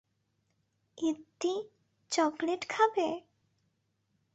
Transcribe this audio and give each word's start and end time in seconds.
ইদতি, 0.97 1.53
chocolate 2.11 2.61
খাবে? 2.69 3.07